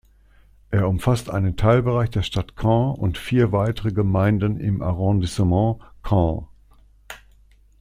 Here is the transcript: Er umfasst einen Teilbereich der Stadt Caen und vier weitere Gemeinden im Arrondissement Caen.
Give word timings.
Er 0.71 0.87
umfasst 0.89 1.29
einen 1.29 1.57
Teilbereich 1.57 2.09
der 2.09 2.23
Stadt 2.23 2.55
Caen 2.55 2.95
und 2.95 3.19
vier 3.19 3.51
weitere 3.51 3.91
Gemeinden 3.91 4.59
im 4.59 4.81
Arrondissement 4.81 5.79
Caen. 6.01 6.47